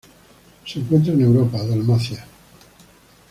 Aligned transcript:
Se 0.65 0.79
encuentra 0.79 1.13
en 1.13 1.21
Europa: 1.21 1.63
Dalmacia. 1.63 2.25